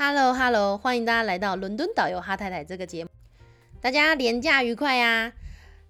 [0.00, 3.10] Hello Hello，欢迎大家来到伦敦导游哈太太这个节目。
[3.80, 5.32] 大家廉假愉快呀？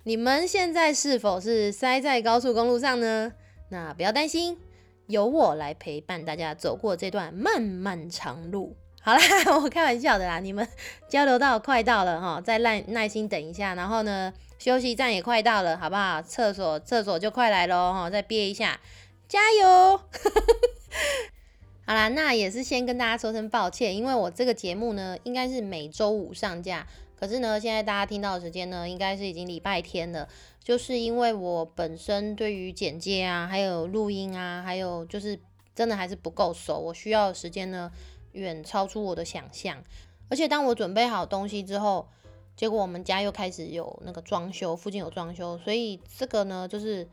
[0.04, 3.30] 你们现在是否是塞在高速公路上呢？
[3.68, 4.56] 那不要担心，
[5.08, 8.74] 由我来陪伴大家走过这段漫漫长路。
[9.02, 9.20] 好啦，
[9.62, 10.66] 我开玩笑的啦，你们
[11.06, 13.74] 交流道快到了哈，再耐耐心等一下。
[13.74, 16.22] 然后呢，休息站也快到了，好不好？
[16.22, 18.80] 厕所厕所就快来喽哈，再憋一下，
[19.28, 20.00] 加油！
[21.88, 30.28] 好啦，那也是先跟大家说声抱歉，因为我这个节目呢，应该是每周五上架，可是呢，现在大家听到的时间呢，应该是已经礼拜天了，
[30.62, 35.40] 就是因为我本身对于剪接啊，还有录音啊，还有就是
[35.74, 37.90] 真的还是不够熟，我需要的时间呢，
[38.32, 39.82] 远超出我的想象，
[40.28, 42.06] 而且当我准备好东西之后，
[42.54, 47.08] 结果我们家又开始有那个装修，附近有装修，所以这个呢，就是。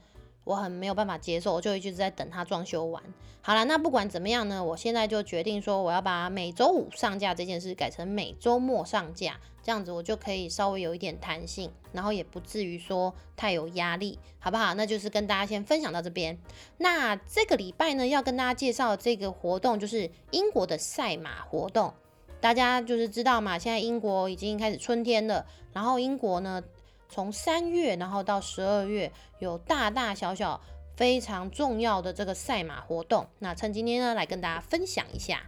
[0.45, 3.03] 我很没有办法接受，我就一直在等它装修完。
[3.41, 14.73] 好了，那不管怎么样呢，我现在就决定说，我要把每周五上架这件事改成每周末上架，这样子我就可以稍微有一点弹性，然后也不至于说太有压力，好不好？
[14.73, 16.35] 那就是跟大家先分享到这边。
[16.77, 21.93] 那这个礼拜呢，要跟大家介绍这个活动，就是英国的赛马活动。
[22.41, 26.63] 大家就是知道嘛，现在英国已经开始春天了，然后英国呢。
[27.09, 30.59] 从三月，然后到十二月，有大大小小
[30.95, 33.27] 非常重要的这个赛马活动。
[33.39, 35.43] 那趁今天呢，来跟大家分享一下。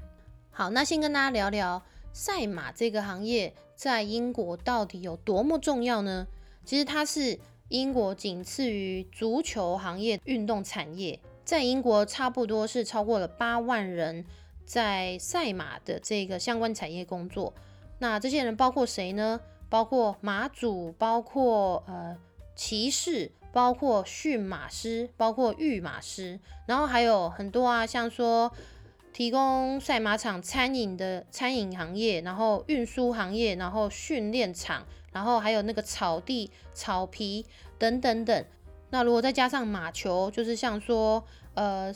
[0.52, 1.82] 好，那先跟大家聊聊
[2.14, 6.26] 赛马这个行业在英国到底有多么重要呢？
[6.66, 14.26] 其实它是英国仅次于足球行业运动产业，在英国差不多是超过了八万人
[14.66, 17.54] 在赛马的这个相关产业工作。
[18.00, 19.40] 那这些人包括谁呢？
[19.70, 22.18] 包括马主，包括呃
[22.56, 28.52] 骑士，包括驯马师，包括御马师，然后还有很多啊，像说
[29.14, 37.45] 提供赛马场餐饮的餐饮行业，然后运输行业，然后训练场，然后还有那个草地、草皮
[37.78, 38.45] 等等等。
[38.89, 41.23] 那如果再加上马球，就是像说
[41.55, 41.94] 呃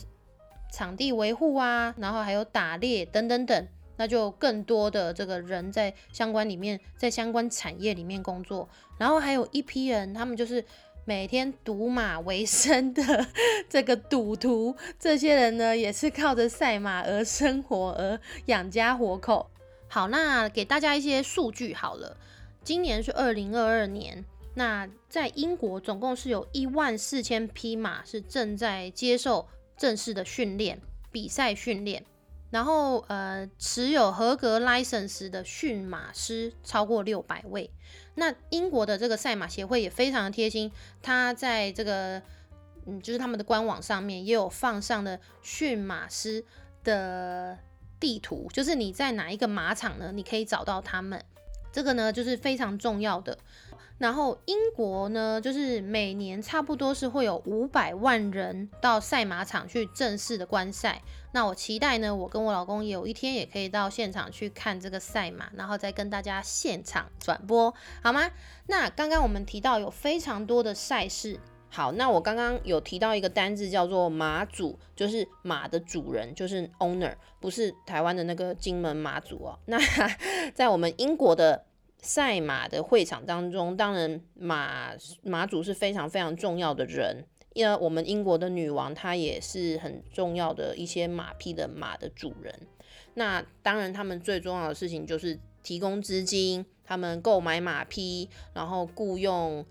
[0.72, 3.68] 场地维护啊，然后还有打猎等等等。
[3.97, 10.63] 那就更多的这个人在相关里面，在相关产业里面工作，然后还有一批人，他们就是
[11.06, 13.03] 每天赌马为生的
[13.69, 19.50] 这个赌徒，这些人呢也是靠着赛马而生活，而养家活口。
[19.88, 22.16] 好，那给大家一些数据好了，
[22.63, 24.23] 今年是二零二二年，
[24.56, 30.79] 那在英国总共是有一万四千匹马是正在接受正式的训练、
[31.12, 32.06] 比赛训练。
[32.52, 37.72] 然后，呃，持有合格 license 的驯马师超过六百位。
[38.16, 42.22] 那英国的这个赛马协会也非常的贴心，他在这个，
[42.86, 46.44] 嗯，就是他们的官网上面也有放上的驯马师
[46.84, 47.58] 的
[48.00, 51.24] 地图，就是你在哪一个马场呢，你可以找到他们。
[51.72, 53.38] 这个呢，就是非常重要的。
[54.02, 61.04] 然后英国呢，就是每年差不多是会有五百万人到赛马场去正式的观赛。
[61.34, 68.32] 那我期待呢，我跟我老公有一天也可以到现场去看这个赛马，然后再跟大家现场转播，好吗？
[68.66, 71.40] 那刚刚我们提到有非常多的赛事。
[71.70, 79.60] 好，那我刚刚有提到一个单字叫做马主，就是马的主人，就是 owner，不是台湾的那个金门马祖哦。
[79.68, 79.78] 那
[80.56, 81.66] 在我们英国的。
[82.02, 84.92] 赛马的会场当中，当然马
[85.22, 87.24] 马主是非常非常重要的人，
[87.54, 92.54] 因为我们英国的女王她也是很重要的一些马匹的马的主人。
[93.14, 99.66] 那当然，他们最重要的事情就是提供资金，他们购买马匹，然后雇佣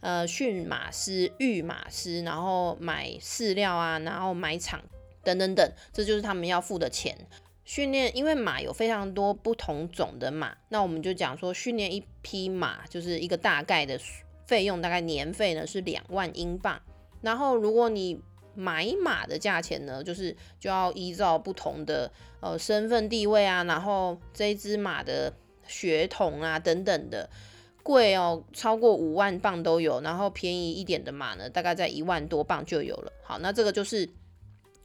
[0.00, 4.80] 呃驯马师、育马师，然后买饲料啊，然后买场
[5.24, 7.16] 等等等，这就是他们要付的钱。
[7.64, 13.98] 训练，因为马有非常多不同种的马，那我们就讲说，训练一匹马就是一个大概的
[14.46, 16.82] 费用，大概年费呢是两万英镑。
[17.20, 18.20] 然后如果你
[18.54, 22.10] 买马的价钱呢，就是就要依照不同的
[22.40, 25.32] 呃身份地位啊，然后这只马的
[25.68, 27.30] 血统啊等等的，
[27.84, 30.00] 贵哦，超过五万镑都有。
[30.00, 33.12] 然后便宜一点的马呢，大概在一万多镑就有了。
[33.22, 34.08] 好，那这个就是。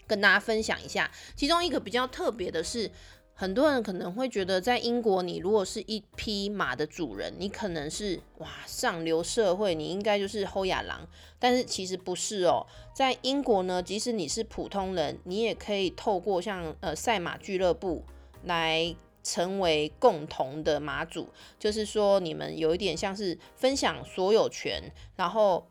[0.08, 2.90] 跟大家分享一下，其中一个比较特别的是，
[3.34, 11.08] 很多人可能会觉得，在英国，你如果是一匹马的主人，你可能是哇上流社会，你应该就是后亚郎。
[11.38, 12.66] 但是其实不是哦，
[12.96, 18.04] 在英国呢，即使你是普通人，你也可以透过像呃赛马俱乐部
[18.46, 21.28] 来成为共同的马主，
[21.60, 24.82] 就是说你们有一点像是分享所有权，
[25.16, 25.68] 然后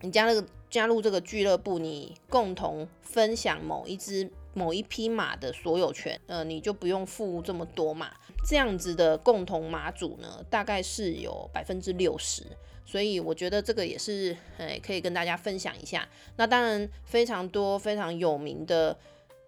[0.00, 0.46] 你家那个。
[0.70, 8.10] 加入这个俱乐部，你共同分享某一只某一匹马的所有权，呃，你就不用付这么多嘛。
[8.46, 12.44] 这样子的共同马主呢，大概是有百分之六十，
[12.84, 16.08] 所以我觉得这个也是，诶，可以跟大家分享一下。
[16.36, 18.96] 那当然，非常多非常有名的，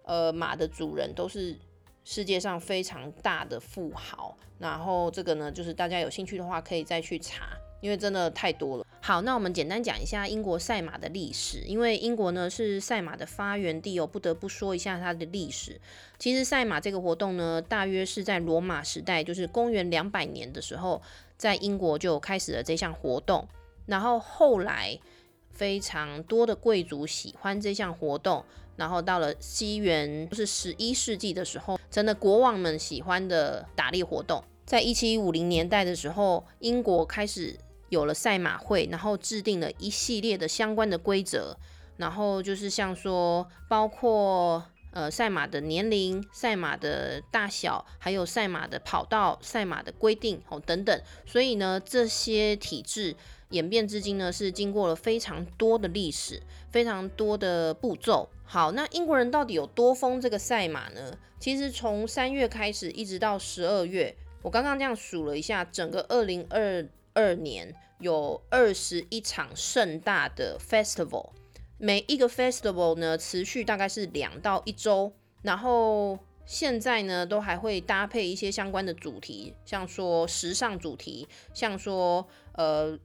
[0.03, 1.57] 呃，马的主人都是
[2.03, 4.35] 世界上非常大的富豪。
[4.59, 7.57] 然后这个呢，就是大家有兴趣的话，可以再去查。
[7.81, 8.85] 因为真的太多了。
[9.03, 11.63] 好，那我们简单讲一下英国赛马的历史。
[11.65, 15.81] 因为英国呢是赛马的发源地哦，不得不说一下它的历史。
[16.19, 21.01] 其实赛马这个活动呢，大约是在罗马时代，就是公元两百年的时候，
[21.35, 23.47] 在英国就开始了这项活动。
[23.87, 24.99] 然后后来
[25.49, 28.45] 非常多的贵族喜欢这项活动，
[28.75, 34.43] 然后到了西元就是十一世纪的时候，成了国王们喜欢的打猎活动。
[34.63, 37.57] 在一七五零年代的时候，英国开始。
[37.91, 41.57] 有了赛马会，然后制定了一系列的相关的规则，
[41.97, 51.01] 然后就是像说，包括呃赛马的年龄、赛马的大小，还有赛马的跑道、赛马的规定哦等等。
[51.25, 53.13] 所以呢，这些体制
[53.49, 56.41] 演变至今呢，是经过了非常多的历史、
[56.71, 58.29] 非常多的步骤。
[58.45, 61.17] 好，那英国人到底有多疯这个赛马呢？
[61.41, 66.87] 其实从三月开始，一直到十二月，我刚刚这样数了一下，整个二零二。
[67.13, 71.31] 二年有二十一场盛大的 festival，
[71.77, 75.11] 每一个 festival 呢持续大概是两到一周，
[75.41, 82.97] 然后现在呢都还会搭配一些相关的主题，像说时尚主题，像说呃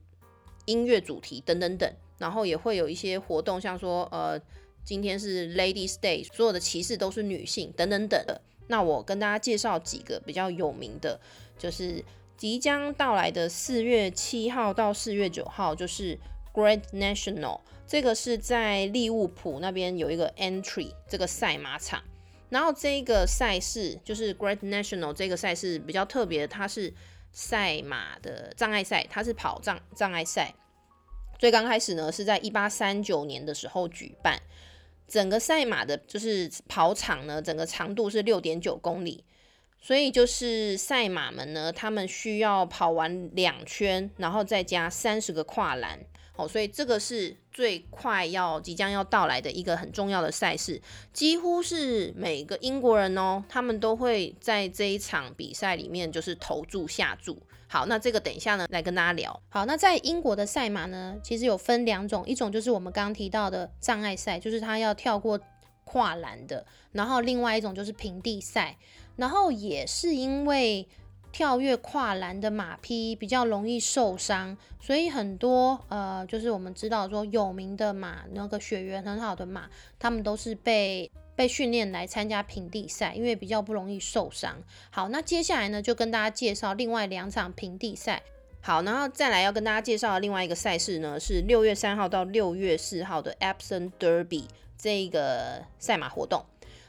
[0.65, 4.39] 音乐主题等等等，然后也会有一些活动，像说呃
[4.83, 8.41] 今天是 Ladies Day，所有的骑士都是女性等等等的。
[8.67, 11.19] 那我跟大家介绍几个比较有名的，
[11.57, 12.03] 就是。
[12.37, 16.17] 即将到来的四月七号到四月九号，就是
[16.53, 22.03] Great National，这个是在利物浦那边有一个 Entry 这个赛马场。
[22.49, 26.93] 然后这个赛事就是 Great National 这个赛事比较特别，它是
[27.33, 30.53] 赛马的障碍赛，它是跑障障碍赛。
[31.39, 34.39] 最刚开始呢是在一八三九年的时候举办，
[35.07, 39.23] 整个赛马的就是跑场呢，整个长度是六点九公里。
[39.81, 45.99] 所以就是赛马们呢，他们需要跑完两圈，然后再加三十个跨栏。
[46.35, 50.79] 哦，所以这个是最快要即将要到来的一个很重要的赛事，
[51.11, 57.41] 几乎是每个英国人哦，他们都会在这一场比赛里面就是投注下注。
[57.67, 59.41] 好，那这个等一下呢来跟大家聊。
[59.49, 65.39] 好，那在英国的赛马呢，其实有分两种，一种就是我们刚刚提到的障碍赛，就是他要跳过
[65.85, 68.77] 跨栏的，然后另外一种就是平地赛。
[69.17, 70.87] 然后也是因为
[71.31, 79.69] 跳跃跨栏的马匹比较容易受伤，所以很多呃，就是我们知道说有名的马，那个血缘很好的马，
[79.99, 84.55] 他们都是被被训练来参加平地赛，因为比较不容易受伤。
[84.89, 88.23] 好，那接下来呢，就跟大家介绍另外两场平地赛。
[88.59, 94.45] 好，然后再来要跟大家介绍的另外一个赛事呢，是六月三号到六月四号的 Epsom Derby
[94.77, 96.43] 这个赛马活动。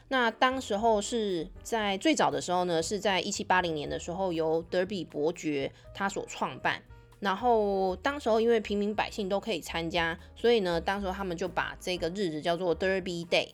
[0.08, 6.82] 那当时候是在最早的时候呢，是在一七八零年的时候，由德比伯爵他所创办。
[7.20, 13.48] 然后当时候因为平民百姓都可以参加，所以呢，当时候他们就把这个日子叫做 Derby Day。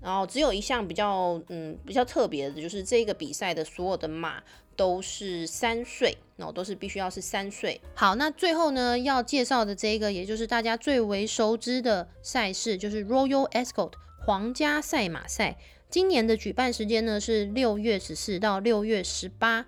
[0.00, 4.42] 然后只有一项比较嗯比较特别的，就是这个比赛的所有的马
[4.74, 7.80] 都是三岁，然后都是必须要是三岁。
[7.94, 13.92] 好，那最后呢要介绍的这个，也就是大家最为熟知的赛事，就是 Royal Ascot
[14.26, 15.56] 皇家赛马赛。
[15.92, 19.66] 今年的举办时间呢是六月十四到六月十八。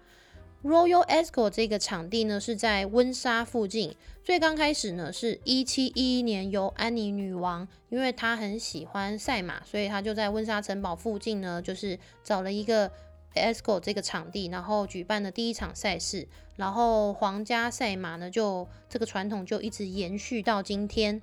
[0.63, 3.95] Royal Ascot 这个场地呢是在温莎附近。
[4.25, 12.91] 最刚开始呢是一七一一年由安妮女王，因为她很喜欢赛马，所以她就在温莎城堡附近呢，就是找了一个
[13.35, 16.27] Ascot 这个场地，然后举办了第一场赛事。
[16.57, 21.21] 然后皇家赛马呢就这个传统就一直延续到今天。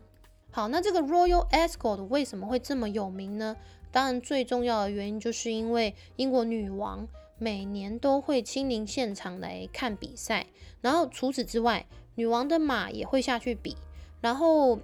[0.52, 3.56] 好，那这个 Royal Ascot 为什么会这么有名呢？
[3.92, 7.08] 当然，最重要的原因就是因为英国女王
[7.38, 10.48] 每年都会亲临现场来看比赛，
[10.82, 13.76] 然后除此之外，女王的马也会下去比，
[14.22, 14.80] 然后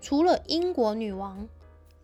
[0.00, 1.48] 除了英国女王。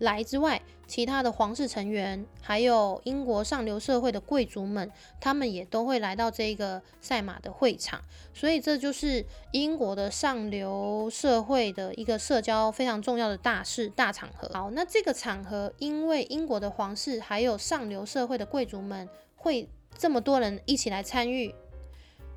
[0.02, 4.90] 来之外，其他的皇室成员，还有英国上流社会的贵族们，
[5.20, 8.00] 他们也都会来到这个赛马的会场，
[8.34, 14.50] 所以这就是英国的上流社会的一个社交非常重要的大事大场合。
[14.52, 21.54] 好，那这个场合，因为英国的皇室还有上流社会的贵族们会这么多人一起来参与，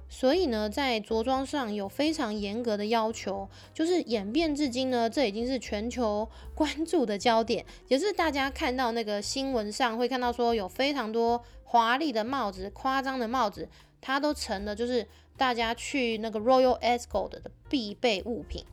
[0.07, 13.67] 所以呢，在着装上有非常严格的要求，就是演变至今呢，这已经是全球 关注的焦点，也是大家看到那个新闻上会看到说有非常多华丽的帽子、夸张的帽子，
[13.99, 18.63] 它都成了就是大家去那个 Royal Ascot 的必备物品。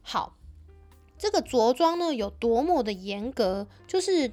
[0.00, 0.36] 好，
[1.18, 4.32] 这个着装呢有多么的严格，就是。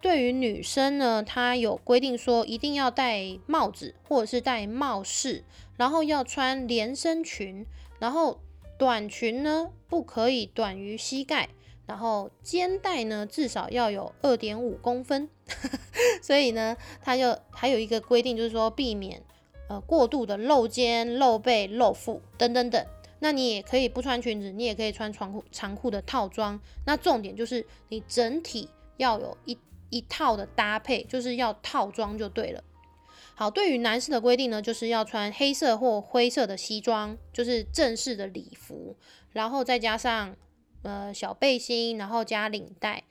[0.00, 5.44] 对于女生呢，她有规定说一定要戴帽子或者是戴帽饰，
[5.76, 7.66] 然后要穿连身裙，
[7.98, 8.40] 然后
[8.78, 11.50] 短裙呢不可以短于膝盖，
[11.86, 15.28] 然后肩带呢至少要有二点五公分。
[16.22, 19.22] 所以呢，它就还有一个规定，就是说避免
[19.68, 22.86] 呃过度的露肩、露背、露腹等等等。
[23.18, 26.58] 那你也可以不穿裙子，你也可以穿长裤长裤的套装。
[26.86, 28.66] 那重点就是你整体
[28.96, 29.58] 要有一。
[29.90, 32.64] 一套的搭配就是要套装就对了。
[33.34, 38.96] 好，对于男士的规定呢，就是要穿黑色或灰色的西装，就是正式的礼服，
[39.32, 40.36] 然后再加上
[40.82, 43.04] 呃小背心，然后加领带。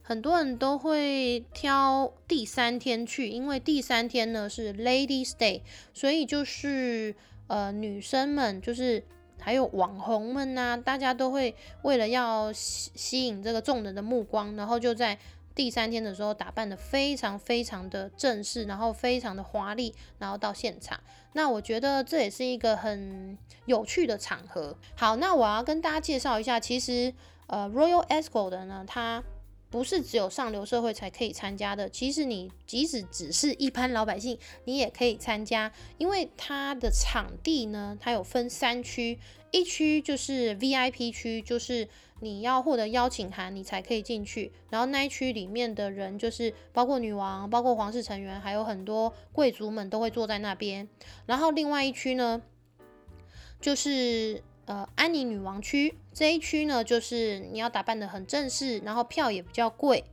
[0.00, 5.62] 很多人都会挑第三天去，因为第三天呢是 Ladies Day，
[5.92, 7.16] 所以就是
[7.48, 9.02] 呃女生们就是
[9.40, 15.18] 还有网红们呐，大家都会为了要吸吸引这个众人的目光，然后就在。
[15.54, 20.98] 第三天的时候，打扮的非常非常的正式，然后非常的华丽，然后到现场。
[21.34, 24.76] 那我觉得这也是一个很有趣的场合。
[24.96, 27.14] 好，那我要跟大家介绍一下，其实
[27.46, 29.22] 呃，Royal Ascot 的呢，它
[29.70, 31.88] 不是只有上流社会才可以参加的。
[31.88, 39.18] 其实你即使只是一般老百姓，你也可以参加，因为它的场地呢，它有分三区，
[39.52, 41.88] 一区就是 VIP 区，就是。
[42.20, 44.52] 你要获得邀请函，你才可以进去。
[44.70, 50.88] 然后那一区里面的人，就是包括女王、包括皇室成员，还有很多贵族们都会坐在那边。
[51.26, 52.40] 然后另外一区呢，
[53.60, 55.94] 就是呃安妮女王区。
[56.12, 60.04] 这一区呢，就是你要打扮的很正式，然后票也比较贵。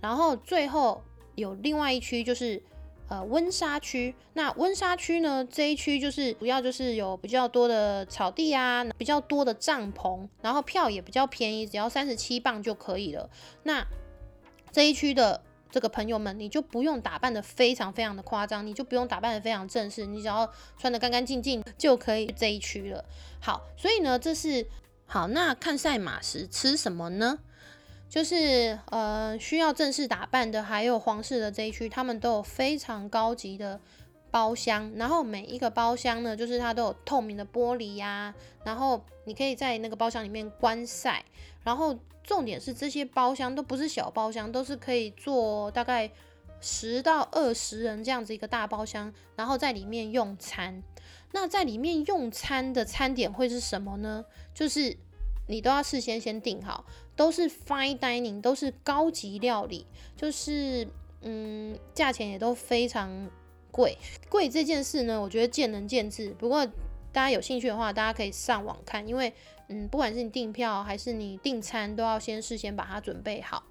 [0.00, 1.02] 然后最后
[1.34, 2.62] 有另外一区，就是。
[3.10, 5.44] 呃，温莎区，那温莎区呢？
[5.44, 13.28] 这一区就是主要就是有比较多的草地啊，比较多的帐篷，然后票也比较便宜，只要三十七磅就可以了。
[13.64, 13.84] 那
[14.70, 20.48] 这一区的这个朋友们，你就不用打扮的非常非常的夸张，你就不用打扮的非常正式，你只要
[20.78, 23.04] 穿的干干净净就可以这一区了。
[23.40, 24.64] 好，所以呢，这是
[25.06, 25.26] 好。
[25.26, 27.40] 那看赛马时吃什么呢？
[28.10, 33.80] 就是呃需要正式打扮的，还有皇室的这一区，他们都有非常高级的
[34.32, 34.90] 包厢。
[34.96, 41.24] 然后每一个包厢呢，就是它都有透明的玻璃呀，然后你可以在那个包厢里面观赛。
[41.62, 46.10] 然后重点是这些包厢都不是小包厢，都是可以坐大概
[46.60, 50.82] 十到二十人这样子一个大包厢，然后在里面用餐。
[51.30, 54.24] 那在里面用餐的餐点会是什么呢？
[54.52, 54.96] 就是
[55.46, 56.84] 你都要事先先订好。
[57.20, 59.86] 都是 fine dining，都是高级料理，
[60.16, 60.88] 就是
[61.20, 63.28] 嗯，价钱也都非常
[63.70, 63.94] 贵。
[64.30, 66.30] 贵这件事呢，我觉得见仁见智。
[66.38, 69.30] 不过大家有兴趣的话，大家可以上网看，因为
[69.68, 73.64] 嗯，不管是你订票还是你订餐，都要先事先把它准备好。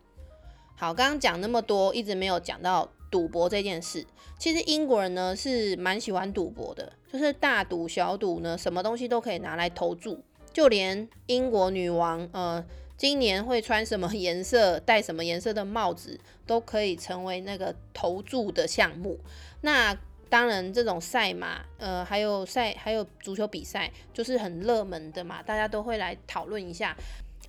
[0.76, 4.06] 好，刚刚讲那么多，一直没有讲到赌博这件事。
[4.38, 12.64] 其实英国人呢是蛮喜欢赌博的，就是大赌小赌呢，什么东西都可以拿来投注，就连英国女王呃。
[13.00, 19.18] 今年会穿什么 颜色、戴什么颜色的帽子，都可以成为那个投注的项目。
[19.62, 26.94] 那当然，这种赛马，呃，还有赛，还有足球比赛，就是很热门的嘛，大家都会来讨论一下。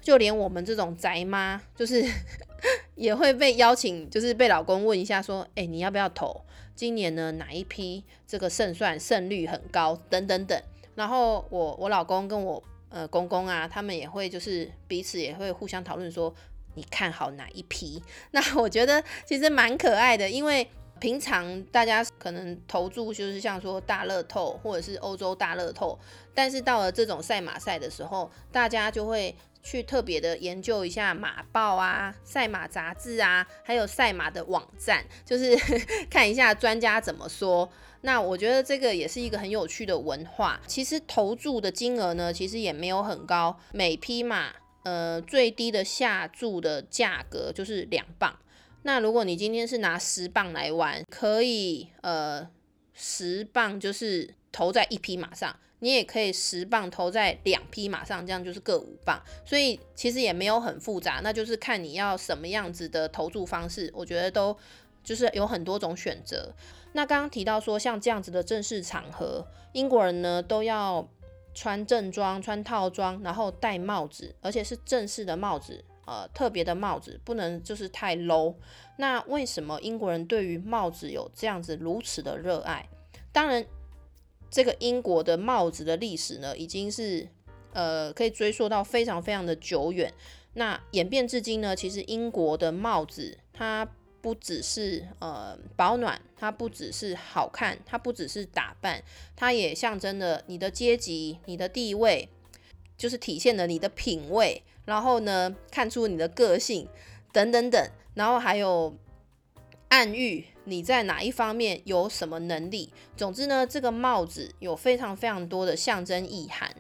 [0.01, 2.01] 就连我们这种宅妈，就是
[2.95, 6.43] 也会被邀请，就是被老公问一下，说：“哎，你要不要投？
[6.77, 10.01] 今年呢，哪一批这个胜算胜率很高？
[10.09, 10.63] 等等等。”
[10.95, 12.63] 然后我我老公跟我。
[12.91, 16.35] 呃，公公啊，他们也会就是彼此也会互相讨论说，
[16.75, 18.03] 你看好哪一批？
[18.33, 20.69] 那我觉得其实蛮可爱的，因为
[20.99, 25.99] 平常大家可能投注就是像说大乐透或者是欧洲大乐透，
[26.35, 35.57] 但是到了这种赛马赛的时候，大家就会去特别的研究一下马报啊、赛马杂志啊，还有赛马的网站，就是
[36.11, 37.71] 看一下专家怎么说。
[38.03, 40.59] 那我觉得这个也是一个很有趣的文化。
[40.67, 48.35] 其实投注的金额呢，其实也没有很高，每匹马呃最低的下注的价格就是两磅。
[48.83, 52.49] 那如果你今天是拿十磅来玩，可以呃
[52.95, 59.21] 十磅就是投在一匹马上，你也可以十磅投在两匹马上，这样就是各五磅。
[59.45, 64.57] 所以其实也没有很复杂，那就是看你要什么样子的投注方式，我觉得都。
[65.03, 66.55] 就是有很多种选择。
[66.93, 71.09] 那刚刚提到说，像这样子的正式场合，英国人呢都要
[71.55, 78.55] 穿正装、穿套装，然后戴帽子，而且是正式的帽子，呃，特别的帽子，不能就是太 low。
[78.99, 82.87] 那为什么英国人对于帽子有这样子如此的热爱？
[83.33, 83.65] 当然，
[84.51, 87.29] 这个英国的帽子的历史呢，已经是
[87.73, 90.13] 呃可以追溯到非常非常的久远。
[90.55, 93.89] 那演变至今呢，其实英国的帽子它。
[94.23, 99.03] 不只是呃保暖，它不只是好看，它不只是打扮，
[99.35, 102.29] 它也象征了你的阶级、你的地位，
[102.99, 106.87] 就是体现了你的品味，然后呢，看出你的个性
[107.33, 108.95] 等等等，然后还有
[109.89, 112.93] 暗喻你在哪一方面有什么能力。
[113.17, 116.73] 总之呢，这个帽子有非常非常多的象征意涵。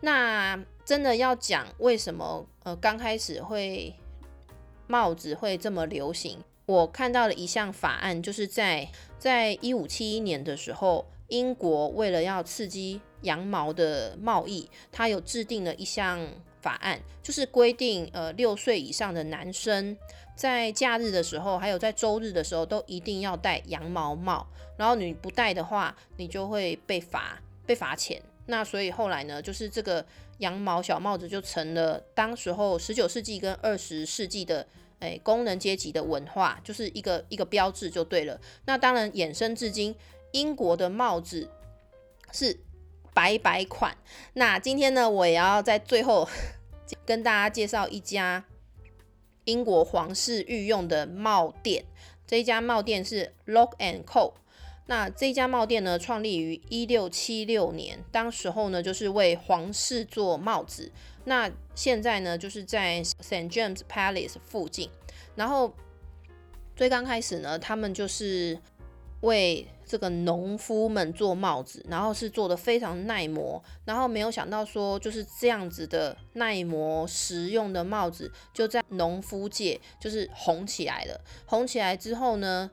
[0.00, 3.94] 那真的要讲为什么呃刚开始会
[4.86, 6.38] 帽子会这么流行？
[6.66, 16.26] 我看到了一项法案，就是在在一五七一年的时候，英国为了要刺激羊毛的贸易，它有制定了一项
[16.60, 19.96] 法案，就是规定，呃，六岁以上的男生
[20.36, 28.20] 在假日的时候，还有在周日的时候，都一定要戴羊毛帽，然后你不戴的话，你就会被罚，被罚钱。
[28.46, 30.04] 那所以后来呢，就是这个
[30.38, 34.66] 羊毛小帽子就成了当时候十九世纪跟二十世纪的。
[35.02, 38.40] 哎，工人阶级的文化就是一个一个标志就对了。
[38.66, 39.92] 那当然衍生至今，
[40.30, 41.50] 英国的帽子
[42.30, 42.56] 是
[43.14, 43.96] 白白款。
[44.34, 46.28] 那今天呢，我也要在最后
[47.06, 48.44] 跟大家介绍一家
[49.44, 51.84] 英国皇室御用的帽店。
[52.26, 54.34] 这一家帽店是 Lock and Co。
[54.86, 60.90] 那这家帽店呢，创立于一六七六年，当时候呢，就是为皇室做帽子。
[61.24, 64.90] 那现在呢，就是在 St James Palace 附近。
[65.36, 65.72] 然后
[66.74, 68.58] 最刚开始呢，他们就是
[69.22, 73.60] 为这个农夫们做帽子，然后是做的非常耐磨。
[73.84, 81.20] 然后没有想到说，就是这样子的耐磨实用的帽子，就在农夫界就是红起来了。
[81.46, 82.70] 红起来之后呢？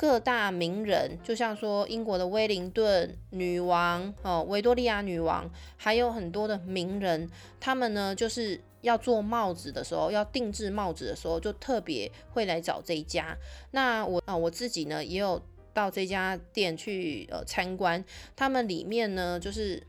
[0.00, 13.36] 各大名人，就像说英国的威灵顿女王哦，维多利亚女王，还有很多的名人，他们呢就是要做帽子的时候，要定制帽子的时候，就特别会来找这一家。
[13.72, 15.42] 那我啊，我自己呢也有
[15.78, 19.82] 到这家店去呃参观，他们里面呢就是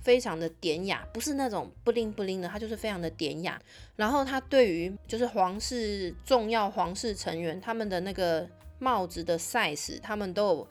[0.00, 3.60] 非常的典雅，不是那种不灵不灵的，它就是非常的典雅。
[3.96, 8.48] 然后它对于就是皇室重要皇室成员他们的那个。
[8.82, 10.68] 帽子的 size，他们都有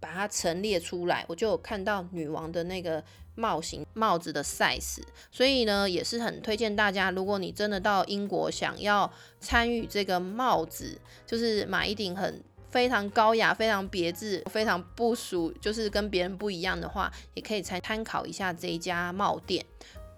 [0.00, 3.00] 把它陈列出来，我就有看到女王的那个
[3.36, 4.98] 帽型帽子的 size，
[5.30, 19.64] 所以呢，也是很推荐大家，如果你真的到英国想要参与这个帽子，就是买一顶很非常高雅、非常别致、非常不属，就是跟别人不一样的话，也可以参参考一下这一家帽店。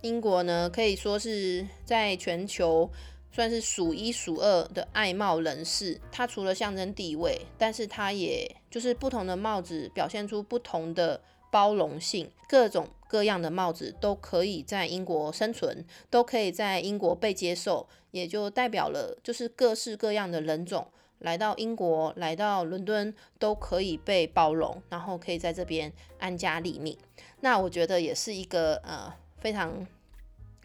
[0.03, 2.91] 英国呢，可以说是在全球。
[3.35, 11.19] 算是数一数二的爱帽人士，它除了象征地位，但是它也就是不同的帽子表现出不同的
[11.51, 20.87] 包容性，各种各样的帽子都可以在英国生存，都可以在英国被接受，也就代表了就是各式各样的人种
[21.23, 26.97] 来到英国，来到伦敦都可以被包容，然后可以在这边安家立命。
[27.41, 29.87] 那我觉得也是一个呃非常。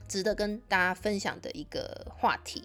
[0.10, 2.64] 值得跟大家分享的一个话题。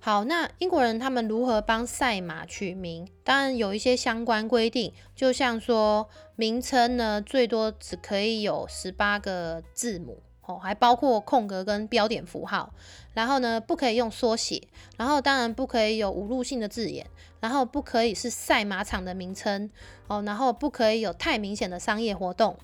[0.00, 3.08] 好，那英国人他们如何帮赛马取名？
[3.22, 12.72] 当然有一些相关规定，就像说名称呢，最多只可以有十八个字母哦，还包括空格跟标点符号。
[13.12, 17.06] 然后呢，不可以用缩写，然后当然不可以有侮辱性的字眼，
[17.40, 19.70] 然后不可以是赛马场的名称
[20.08, 22.58] 哦，然后不可以有太明显的商业活动。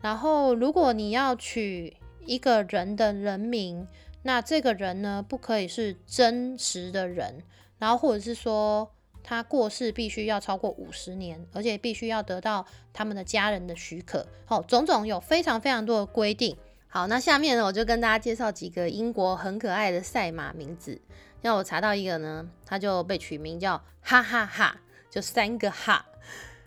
[0.00, 3.86] 然后如果你要取一个人的人名，
[4.24, 7.42] 那这个人呢，不可以是真实的人，
[7.78, 8.90] 然后或者是说
[9.22, 14.26] 他过世必须要超过五十年，而且必须要得到他们的家人的许可。
[14.44, 16.56] 好，种种有非常非常多的规定。
[16.94, 21.00] 好，那下面呢，我就跟大家介绍几个英国很可爱的赛马名字。
[21.40, 24.76] 让我查到一个呢，它就被取名叫哈哈哈，
[25.08, 26.04] 就三个哈。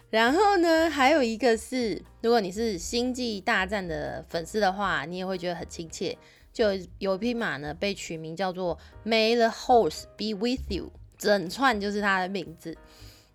[0.09, 6.17] 然后呢，还有一个是，如果你是星际大战的粉丝的话，你也会觉得很亲切。
[6.51, 12.75] 就有匹马呢，被取名叫做 May the horse be with you，整串就是它的名字。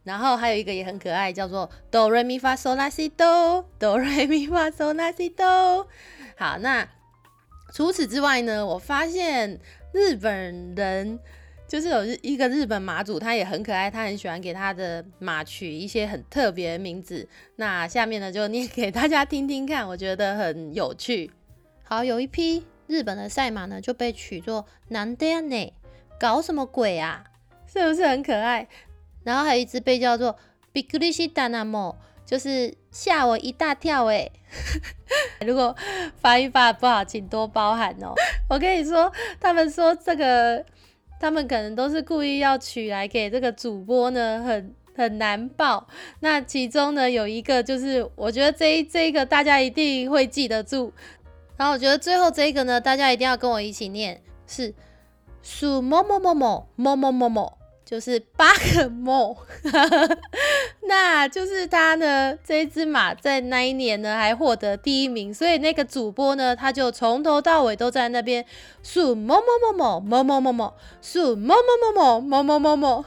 [0.02, 5.28] 然后还有一个也很可爱，叫做 Do re mi fa sol la si do，Do re mi fa So la si
[5.28, 5.86] do。
[6.40, 6.88] 好，那
[7.70, 9.60] 除此之外呢，我发现
[9.92, 11.20] 日本人。
[11.68, 17.28] 就是有一个日本马主，他也很可爱，他很喜欢给他的马取一些很特别的名字。
[17.54, 21.30] 那下面呢就念给大家听听看，我觉得很有趣。
[21.84, 25.72] 好，有一批日本的赛马呢就被取作南德内，
[26.18, 27.22] 搞什么鬼啊？
[27.72, 28.66] 是不是很可爱？
[29.22, 30.36] 然后还有一只被叫做
[30.72, 31.96] 比克利西达纳莫，
[32.30, 34.30] 就是吓我一大跳哎。
[35.44, 35.74] 如果
[36.20, 38.14] 发音发不好，请多包涵哦。
[38.48, 40.64] 我跟你说，他们说这个。
[41.22, 45.86] 他们可能都是故意要取来给这个主播呢，很很难报。
[46.20, 50.90] 那其中呢，有一个就是，我觉得这一这一个大家一定会记得住。
[51.58, 54.72] 然后我觉得最后这一个呢，大家一定要跟我一起念，是
[55.42, 57.58] 数某某某某某某某某。
[57.90, 59.34] 就是八个梦，
[60.86, 62.38] 那就是他呢。
[62.46, 68.44] 这一只马在那一年呢，还获得第一名，所以那个主播呢，他就从头到尾都在那边
[68.84, 70.72] 数某某某某某某某某
[71.02, 73.04] 数某某某某某某某。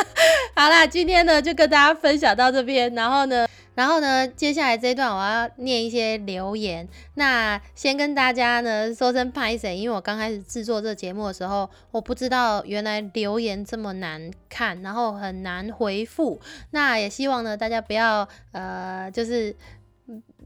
[0.56, 3.46] 好啦，今天呢就跟大家分享到这边，然后呢。
[3.74, 6.86] 然后呢，接下来这一段我要念一些留言。
[7.14, 16.38] 那先跟大家呢说声拍谁，因为我刚开始制作这节目的时候，我不知道原来留言这么难看，然后很难回复。
[16.72, 19.56] 那也希望呢大家不要呃，就是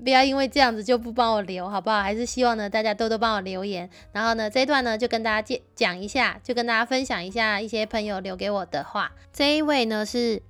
[0.05, 2.01] 不要因为这样子就不帮我留，好不好？
[2.01, 3.91] 还是希望呢大家多多帮我留言。
[4.13, 9.11] 然后呢这一段呢就跟大家介讲一下，就跟大家分享一下一些朋友留给我的话。
[9.33, 10.41] 这一位呢是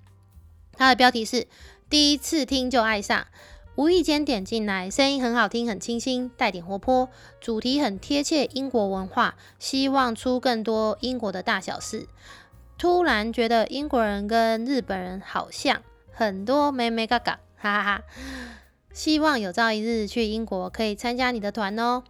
[0.75, 1.47] 他的标题是。
[1.88, 3.29] 第一次听就爱上，
[3.77, 7.09] 无意间点进来，声音很好听，很清新，带点活泼，
[7.40, 12.09] 主题很贴切英国文化，希望出更多英国的大小事。
[12.77, 15.81] 突然觉得英国人跟日本人好像，
[16.12, 18.03] 很多妹妹嘎嘎，哈哈哈。
[18.92, 22.03] 希望有朝一日去英国可以参加你的团哦。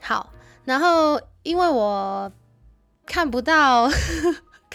[0.00, 0.32] 好，
[0.64, 2.32] 然后因为我
[3.06, 3.88] 看不到。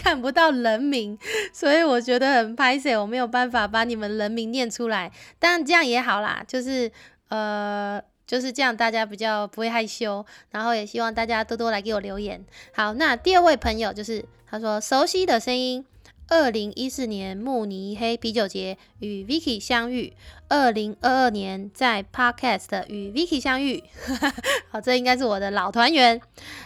[0.00, 1.18] 看不到人名，
[1.52, 5.10] 所以我觉得很拍摄，我没有办法把你们人名念出来。
[5.38, 6.90] 但这样也好啦，就是
[7.28, 10.24] 呃，就是这样，大家比较不会害羞。
[10.50, 12.44] 然后也希望大家多多来给我留言。
[12.72, 15.84] 好，那第二位朋友就是他说熟悉的声音，
[16.28, 20.14] 二零一四年慕尼黑啤酒节与 Vicky 相遇，
[20.48, 23.82] 二零二二年在 Podcast 与 Vicky 相遇。
[24.70, 26.20] 好，这应该是我的老团员。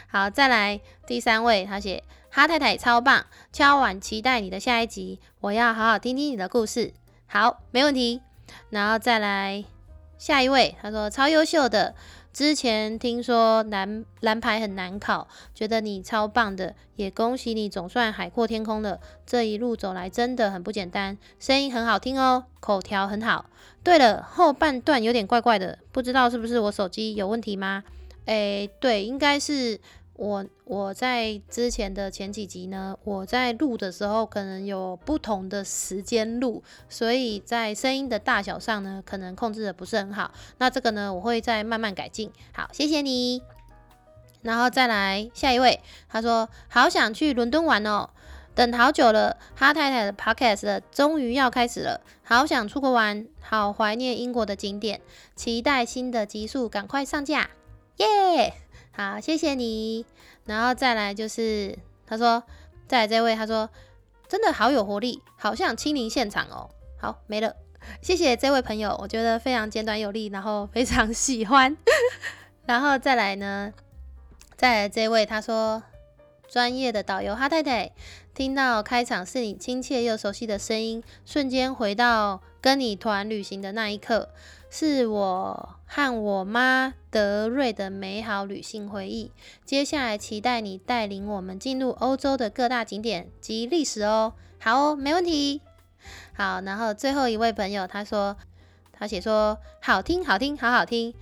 [0.08, 2.02] 好，再来第三位，他写。
[2.34, 6.94] 哈太太超棒，敲碗期待你的下一集，我要好好听听你的故事。
[7.26, 8.22] 好，没问题。
[8.70, 9.62] 然后再来
[10.16, 11.94] 下一位，他说超优秀的，
[12.32, 18.98] 之前听说蓝蓝牌很难考，觉得你超棒的，也恭喜你总算海阔天空了。
[19.26, 23.44] 这一路走来真的很不简单，声音很好听哦，口条很好。
[23.84, 27.84] 对了，后半段有点怪怪的，不知道是不是我手机有问题吗？
[28.24, 29.78] 诶，对，应该是。
[30.14, 40.32] 我我在之前的前几集呢，我在录的时候可能有不同的时间录，所以在声音的大小上呢，可能控制的不是很好。
[40.58, 42.30] 那这个呢，我会再慢慢改进。
[42.52, 43.42] 好，谢谢你。
[44.42, 48.10] 然后再来下一位，他说好想去伦敦玩哦，
[48.54, 55.00] 等好久了，哈太太的 podcast 终于要开始了，好想出国玩，好怀念英国的景点，
[55.34, 57.50] 期待新的集数赶快上架，
[57.96, 58.52] 耶！
[58.94, 60.04] 好，谢谢你。
[60.44, 62.42] 然后再来就是，他说，
[62.86, 63.68] 再来这位，他说，
[64.28, 66.68] 真的好有活力，好像亲临现场哦。
[67.00, 67.54] 好，没了。
[68.00, 71.76] 谢谢这位朋友，我觉得非常简短有力，然后非常喜欢。
[72.66, 73.72] 然后再来呢，
[74.56, 75.82] 再来这位，他说，
[76.48, 77.90] 专业的导游哈太太，
[78.34, 84.28] 听到开场是你亲切又熟悉的声音，瞬间回到跟你团旅行的那一刻。
[84.74, 89.30] 是我和我妈德瑞的美好旅行回忆。
[89.66, 94.32] 接下来期待你带领我们进入欧洲的各大景点及历史哦。
[94.58, 95.60] 好哦，没问题。
[96.32, 98.34] 好，然后最后一位朋友他说，
[98.92, 101.12] 他写说好听好听好好听，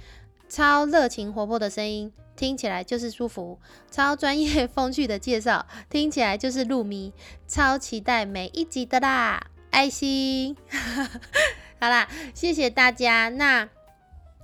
[0.48, 3.58] 超热情活泼的声音，听起来就是舒服；
[3.90, 7.12] 超专业风趣的介绍，听起来就是入迷。
[7.48, 10.56] 超期待每一集的啦，爱心。
[11.80, 13.30] 好啦，谢谢大家。
[13.30, 13.66] 那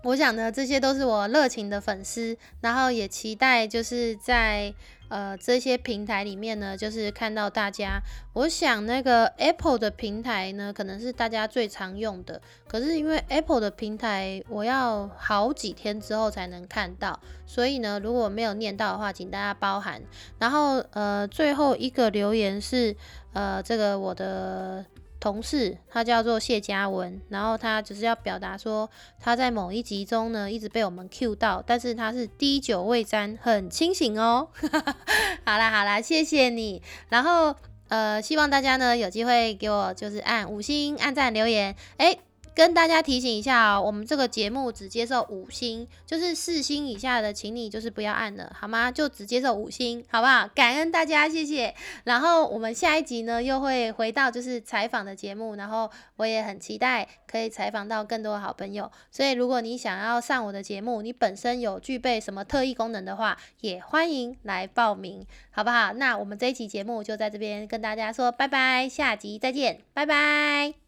[0.03, 4.72] 我想呢，这些都是我热情的粉丝，然后也期待就是在
[5.09, 8.01] 呃这些平台里面呢，就是看到大家。
[8.33, 12.40] 我想那个 Apple 的平台呢，可能是大家最常用的。
[12.66, 20.01] 可是因为 Apple 的平台，我要好几天之后才能看到，所以呢，如果没有念到的话，请大家包涵。
[20.38, 22.96] 然后呃，最后一个留言是
[23.35, 24.87] 呃这个我的。
[25.27, 34.47] 同事，他叫做谢嘉文，然后他就是要表达说他在某一集中呢一直被我们 Q 到，但是他是滴酒未沾，很清醒哦。
[35.45, 36.81] 好啦好啦，谢谢你。
[37.09, 37.53] 然后
[37.89, 42.17] 呃，希望大家呢有机会给我就是按五星按赞留言，哎。
[42.57, 48.90] 跟大家提醒一下哦，我们这个节目只接受五星，就是四星以下的，请你就是不要按了，好吗？
[48.90, 50.49] 就只接受五星，好不好？
[50.55, 51.75] 感恩大家，谢谢。
[52.05, 58.90] 然后我们下一集呢，又会回到就是采访的节目，然后我也很期待可以采访到更多好朋友。
[59.11, 65.92] 所以如果你想要上我的节目，你本身有具备什么特异功能的话，也欢迎来报名，好不好？
[65.92, 70.86] 那我们这一期节目就在这边跟大家说拜拜，下集再见，拜拜。